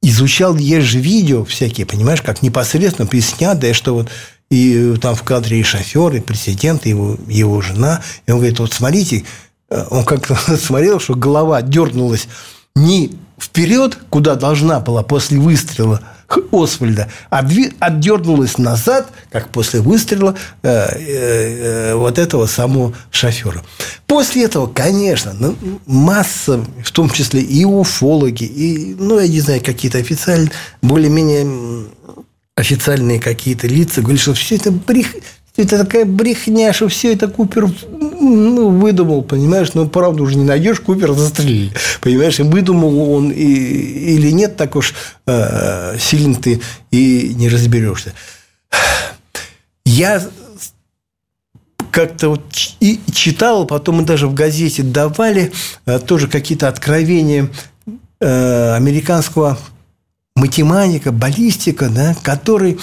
изучал, 0.02 0.56
есть 0.56 0.88
же 0.88 0.98
видео 0.98 1.44
всякие, 1.44 1.86
понимаешь, 1.86 2.22
как 2.22 2.42
непосредственно 2.42 3.08
да, 3.54 3.72
что 3.72 3.94
вот 3.94 4.08
и 4.50 4.96
там 5.00 5.14
в 5.14 5.22
кадре 5.22 5.60
и 5.60 5.62
шофер, 5.62 6.14
и 6.14 6.20
президент, 6.20 6.84
и 6.84 6.90
его, 6.90 7.16
его 7.26 7.62
жена. 7.62 8.02
И 8.26 8.32
он 8.32 8.38
говорит, 8.38 8.58
вот 8.58 8.74
смотрите, 8.74 9.24
э, 9.70 9.86
он 9.90 10.04
как-то 10.04 10.34
смотрел, 10.56 11.00
что 11.00 11.14
голова 11.14 11.62
дернулась 11.62 12.28
не 12.74 13.12
вперед, 13.40 13.98
куда 14.10 14.34
должна 14.34 14.80
была 14.80 15.02
после 15.02 15.38
выстрела 15.38 16.02
Освальда, 16.52 17.08
а 17.30 17.46
отдернулась 17.80 18.58
назад, 18.58 19.08
как 19.30 19.50
после 19.50 19.80
выстрела 19.80 20.36
э, 20.62 20.68
э, 20.68 21.94
вот 21.94 22.18
этого 22.18 22.46
самого 22.46 22.94
шофера. 23.10 23.62
После 24.06 24.44
этого, 24.44 24.66
конечно, 24.66 25.32
ну, 25.38 25.56
масса, 25.86 26.64
в 26.84 26.90
том 26.92 27.10
числе 27.10 27.40
и 27.40 27.64
уфологи, 27.64 28.44
и, 28.44 28.94
ну, 28.98 29.18
я 29.18 29.28
не 29.28 29.40
знаю, 29.40 29.62
какие-то 29.64 29.98
официальные, 29.98 30.52
более-менее 30.82 31.86
официальные 32.54 33.18
какие-то 33.18 33.66
лица 33.66 34.02
говорят, 34.02 34.20
что 34.20 34.34
все 34.34 34.56
это 34.56 34.70
брехня 34.70 35.20
это 35.56 35.78
такая 35.78 36.04
брехня, 36.04 36.72
что 36.72 36.88
все 36.88 37.12
это 37.12 37.28
Купер 37.28 37.70
ну, 37.90 38.70
выдумал, 38.70 39.22
понимаешь? 39.22 39.74
Но 39.74 39.86
правда 39.86 40.22
уже 40.22 40.36
не 40.36 40.44
найдешь, 40.44 40.80
Купер 40.80 41.12
застрелили. 41.12 41.72
Понимаешь, 42.00 42.40
и 42.40 42.42
выдумал 42.42 43.12
он 43.12 43.30
и, 43.30 43.44
или 43.44 44.30
нет, 44.30 44.56
так 44.56 44.76
уж 44.76 44.94
э, 45.26 45.98
сильно 45.98 46.34
ты 46.34 46.62
и 46.90 47.34
не 47.36 47.48
разберешься. 47.48 48.14
Я 49.84 50.22
как-то 51.90 52.30
вот 52.30 52.42
и 52.80 53.00
читал, 53.12 53.66
потом 53.66 53.96
мы 53.96 54.04
даже 54.04 54.26
в 54.26 54.34
газете 54.34 54.82
давали 54.82 55.52
э, 55.84 55.98
тоже 55.98 56.28
какие-то 56.28 56.68
откровения 56.68 57.50
э, 58.20 58.74
американского 58.74 59.58
математика, 60.34 61.12
баллистика, 61.12 61.90
да, 61.90 62.16
который 62.22 62.78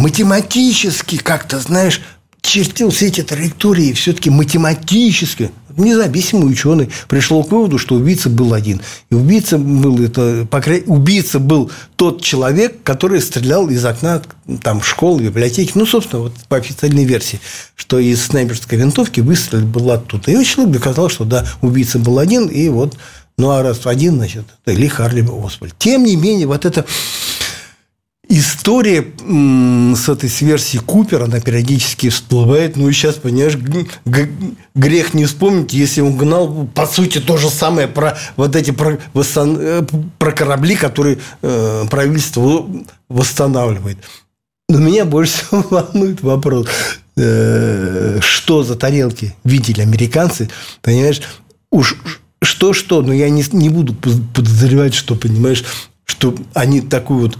математически 0.00 1.18
как-то, 1.18 1.60
знаешь, 1.60 2.00
чертил 2.40 2.90
все 2.90 3.08
эти 3.08 3.22
траектории 3.22 3.92
все-таки 3.92 4.30
математически. 4.30 5.50
Независимый 5.76 6.50
ученый 6.50 6.90
пришел 7.08 7.44
к 7.44 7.52
выводу, 7.52 7.78
что 7.78 7.94
убийца 7.94 8.28
был 8.28 8.54
один. 8.54 8.80
И 9.10 9.14
убийца 9.14 9.56
был, 9.56 10.02
это, 10.02 10.46
по 10.50 10.60
крайней, 10.60 10.84
убийца 10.86 11.38
был 11.38 11.70
тот 11.96 12.22
человек, 12.22 12.82
который 12.82 13.20
стрелял 13.20 13.68
из 13.70 13.84
окна 13.84 14.20
там, 14.62 14.82
школы, 14.82 15.22
библиотеки. 15.22 15.72
Ну, 15.74 15.86
собственно, 15.86 16.22
вот 16.22 16.34
по 16.48 16.56
официальной 16.56 17.04
версии, 17.04 17.40
что 17.76 17.98
из 17.98 18.22
снайперской 18.22 18.78
винтовки 18.78 19.20
выстрел 19.20 19.60
был 19.60 19.90
оттуда. 19.90 20.30
И 20.32 20.36
вот 20.36 20.44
человек 20.44 20.74
доказал, 20.74 21.08
что 21.08 21.24
да, 21.24 21.46
убийца 21.60 21.98
был 21.98 22.18
один, 22.18 22.46
и 22.48 22.68
вот, 22.68 22.96
ну, 23.38 23.50
а 23.50 23.62
раз 23.62 23.86
один, 23.86 24.16
значит, 24.16 24.44
это 24.64 24.76
Ли 24.76 24.88
Харли 24.88 25.22
Освальд. 25.22 25.74
Тем 25.78 26.04
не 26.04 26.16
менее, 26.16 26.46
вот 26.46 26.64
это 26.64 26.84
история 28.30 29.04
с 29.96 30.08
этой 30.08 30.30
версией 30.40 30.82
Купера, 30.82 31.24
она 31.24 31.40
периодически 31.40 32.08
всплывает. 32.08 32.76
Ну, 32.76 32.88
и 32.88 32.92
сейчас, 32.92 33.16
понимаешь, 33.16 33.58
грех 34.74 35.14
не 35.14 35.26
вспомнить, 35.26 35.72
если 35.72 36.00
он 36.00 36.16
гнал, 36.16 36.68
по 36.72 36.86
сути, 36.86 37.20
то 37.20 37.36
же 37.36 37.50
самое 37.50 37.88
про 37.88 38.16
вот 38.36 38.54
эти 38.54 38.70
про, 38.70 38.98
э, 39.14 39.82
про 40.18 40.32
корабли, 40.32 40.76
которые 40.76 41.18
э, 41.42 41.84
правительство 41.90 42.66
восстанавливает. 43.08 43.98
Но 44.68 44.78
меня 44.78 45.04
больше 45.04 45.32
всего 45.32 45.66
волнует 45.70 46.22
вопрос, 46.22 46.68
э, 47.16 48.20
что 48.22 48.62
за 48.62 48.76
тарелки 48.76 49.34
видели 49.42 49.80
американцы, 49.80 50.48
понимаешь, 50.82 51.20
уж 51.72 51.96
что-что, 52.42 53.02
но 53.02 53.12
я 53.12 53.28
не, 53.28 53.44
не 53.52 53.68
буду 53.68 53.92
подозревать, 53.94 54.94
что, 54.94 55.16
понимаешь, 55.16 55.64
что 56.04 56.34
они 56.54 56.80
такую 56.80 57.20
вот 57.20 57.38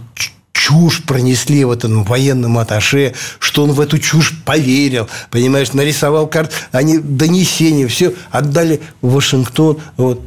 чушь 0.61 1.03
пронесли 1.03 1.65
в 1.65 1.71
этом 1.71 2.03
военном 2.03 2.59
аташе, 2.59 3.13
что 3.39 3.63
он 3.63 3.71
в 3.71 3.81
эту 3.81 3.97
чушь 3.97 4.33
поверил, 4.45 5.07
понимаешь, 5.31 5.73
нарисовал 5.73 6.27
карт, 6.27 6.53
они 6.71 6.99
донесения, 6.99 7.87
все 7.87 8.13
отдали 8.29 8.81
в 9.01 9.13
Вашингтон, 9.13 9.79
вот. 9.97 10.21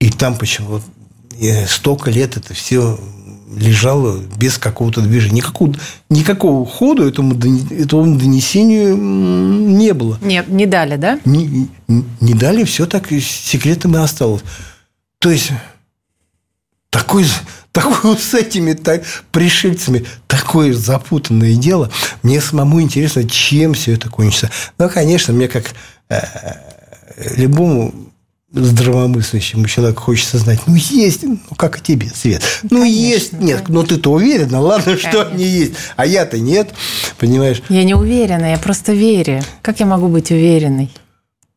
И 0.00 0.10
там 0.10 0.36
почему 0.36 0.68
вот, 0.68 0.82
столько 1.68 2.10
лет 2.10 2.36
это 2.36 2.54
все 2.54 2.98
лежало 3.54 4.18
без 4.36 4.58
какого-то 4.58 5.00
движения. 5.00 5.36
Никакого, 5.36 5.74
никакого 6.08 6.66
хода 6.66 7.06
этому, 7.06 7.34
этому 7.70 8.18
донесению 8.18 8.96
не 8.96 9.92
было. 9.92 10.18
Нет, 10.22 10.48
не 10.48 10.66
дали, 10.66 10.96
да? 10.96 11.20
Не, 11.24 11.68
не 12.20 12.34
дали, 12.34 12.64
все 12.64 12.86
так 12.86 13.08
секретом 13.10 13.94
и 13.96 13.98
осталось. 13.98 14.42
То 15.18 15.30
есть, 15.30 15.50
такой, 16.90 17.26
такой 17.72 18.16
с 18.18 18.34
этими 18.34 18.72
так, 18.72 19.02
пришельцами 19.30 20.04
такое 20.26 20.72
запутанное 20.72 21.54
дело. 21.54 21.90
Мне 22.22 22.40
самому 22.40 22.80
интересно, 22.80 23.28
чем 23.28 23.74
все 23.74 23.94
это 23.94 24.08
кончится. 24.08 24.50
Ну, 24.78 24.88
конечно, 24.88 25.32
мне 25.32 25.48
как 25.48 25.72
э, 26.08 26.20
любому 27.36 27.94
здравомыслящему 28.52 29.66
человеку 29.66 30.02
хочется 30.02 30.38
знать, 30.38 30.60
ну, 30.66 30.74
есть, 30.74 31.22
ну, 31.22 31.38
как 31.56 31.78
и 31.78 31.82
тебе, 31.82 32.08
Свет. 32.08 32.42
Ну, 32.64 32.80
конечно, 32.80 32.84
есть, 32.86 33.32
нет, 33.34 33.68
но 33.68 33.84
ты-то 33.84 34.12
уверена, 34.12 34.60
ладно, 34.60 34.84
конечно. 34.86 35.10
что 35.10 35.28
они 35.28 35.44
есть, 35.44 35.74
а 35.96 36.04
я-то 36.04 36.38
нет, 36.38 36.70
понимаешь? 37.18 37.62
Я 37.68 37.84
не 37.84 37.94
уверена, 37.94 38.46
я 38.46 38.58
просто 38.58 38.92
верю. 38.92 39.42
Как 39.62 39.78
я 39.78 39.86
могу 39.86 40.08
быть 40.08 40.32
уверенной? 40.32 40.90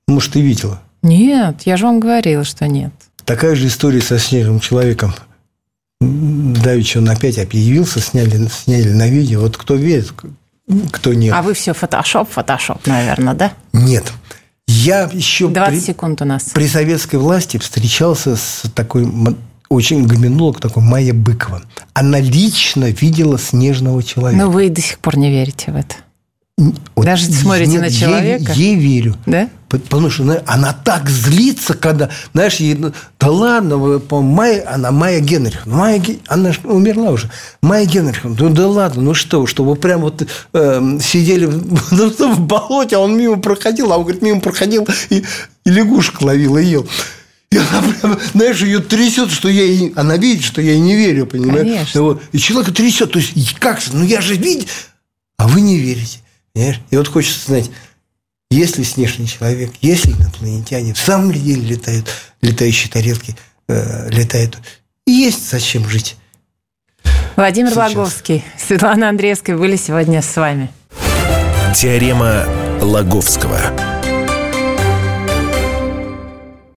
Может, 0.08 0.34
ты 0.34 0.42
видела? 0.42 0.82
Нет, 1.02 1.64
я 1.66 1.78
же 1.78 1.86
вам 1.86 2.00
говорила, 2.00 2.44
что 2.44 2.68
нет. 2.68 2.92
Такая 3.26 3.56
же 3.56 3.68
история 3.68 4.02
со 4.02 4.20
снежным 4.20 4.60
человеком. 4.60 5.16
Давич 6.64 6.96
он 6.96 7.10
опять 7.10 7.38
объявился, 7.38 8.00
сняли, 8.00 8.48
сняли 8.48 8.90
на 8.90 9.08
видео. 9.10 9.42
Вот 9.42 9.58
кто 9.58 9.76
верит, 9.76 10.14
кто 10.92 11.14
нет. 11.14 11.34
А 11.36 11.42
вы 11.42 11.54
все 11.54 11.74
фотошоп, 11.74 12.30
фотошоп, 12.30 12.88
наверное, 12.88 13.34
да? 13.34 13.54
Нет. 13.74 14.12
Я 14.68 15.10
еще 15.14 15.50
20 15.50 15.74
при, 15.74 15.86
секунд 15.86 16.22
у 16.22 16.26
нас. 16.26 16.44
При 16.54 16.68
советской 16.68 17.18
власти 17.18 17.58
встречался 17.58 18.38
с 18.38 18.64
такой 18.74 19.08
очень 19.70 20.06
гоминолог 20.06 20.60
такой 20.60 20.84
Майя 20.84 21.14
Быкова. 21.14 21.64
Она 21.94 22.20
лично 22.20 22.86
видела 22.86 23.38
снежного 23.38 24.02
человека. 24.02 24.44
Но 24.44 24.50
вы 24.50 24.70
до 24.70 24.82
сих 24.82 25.00
пор 25.00 25.18
не 25.18 25.30
верите 25.30 25.72
в 25.72 25.76
это. 25.76 25.96
Вот 26.58 27.06
Даже 27.06 27.26
смотрите 27.32 27.80
на 27.80 27.90
человека? 27.90 28.54
Ей, 28.54 28.76
ей 28.76 28.76
верю. 28.76 29.16
Да? 29.26 29.50
Потому 29.70 30.12
что 30.12 30.44
она 30.46 30.72
так 30.72 31.10
злится, 31.10 31.74
когда, 31.74 32.12
знаешь, 32.32 32.58
ей, 32.58 32.76
ну, 32.76 32.94
да 33.20 33.32
ладно, 33.32 33.98
по 33.98 34.22
Майя, 34.22 34.72
она 34.72 34.92
Майя 34.92 35.20
Генрих. 35.20 35.66
Майя, 35.66 36.00
она 36.28 36.52
же 36.52 36.60
умерла 36.66 37.10
уже. 37.10 37.32
Майя 37.64 37.88
Генрих, 37.88 38.24
ну 38.24 38.50
да 38.50 38.68
ладно, 38.68 39.02
ну 39.02 39.14
что, 39.16 39.48
что 39.48 39.64
вы 39.64 39.76
прям 39.76 40.02
вот 40.02 40.28
э, 40.54 41.00
сидели 41.02 41.46
в 41.48 42.40
болоте, 42.42 42.98
а 42.98 43.00
он 43.00 43.18
мимо 43.18 43.38
проходил, 43.40 43.92
а 43.92 43.98
он, 43.98 44.04
говорит, 44.04 44.22
мимо 44.22 44.40
проходил 44.40 44.88
и, 45.10 45.24
и 45.66 45.70
лягушек 45.70 46.22
ловил 46.22 46.58
и 46.58 46.66
ел. 46.66 46.88
И 47.50 47.58
она 47.58 47.82
прям, 47.82 48.20
знаешь, 48.34 48.62
ее 48.62 48.80
трясет, 48.80 49.32
что 49.32 49.50
я 49.50 49.64
ей... 49.64 49.92
Она 49.96 50.18
видит, 50.18 50.44
что 50.44 50.62
я 50.62 50.74
ей 50.74 50.80
не 50.80 50.96
верю, 50.96 51.26
понимаешь? 51.26 51.68
Конечно. 51.68 52.02
Вот. 52.04 52.22
И 52.32 52.38
человека 52.38 52.74
трясет. 52.74 53.12
То 53.12 53.20
есть, 53.20 53.56
как 53.60 53.80
же? 53.80 53.92
Ну, 53.94 54.04
я 54.04 54.22
же 54.22 54.36
видел. 54.36 54.66
А 55.38 55.48
вы 55.48 55.62
не 55.62 55.78
верите. 55.78 56.23
Понимаешь? 56.54 56.80
И 56.92 56.98
вот 56.98 57.08
хочется 57.08 57.48
знать, 57.48 57.72
есть 58.52 58.78
ли 58.78 58.84
снежный 58.84 59.26
человек, 59.26 59.72
есть 59.82 60.06
ли 60.06 60.14
инопланетяне, 60.14 60.94
в 60.94 61.00
самом 61.00 61.32
ли 61.32 61.40
деле 61.40 61.62
летают 61.62 62.08
летающие 62.42 62.92
тарелки, 62.92 63.36
э, 63.68 64.10
летают. 64.10 64.58
И 65.08 65.12
есть 65.12 65.50
зачем 65.50 65.88
жить. 65.88 66.18
Владимир 67.36 67.72
Сейчас. 67.72 67.96
Лаговский, 67.96 68.44
Светлана 68.58 69.10
Андреевская 69.10 69.58
были 69.58 69.76
сегодня 69.76 70.22
с 70.22 70.36
вами. 70.36 70.70
Теорема 71.76 72.46
Лаговского. 72.80 73.93